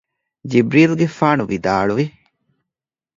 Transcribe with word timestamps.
ޖިބްރީލުގެފާނު 0.51 1.43
ވިދާޅުވި 1.49 2.05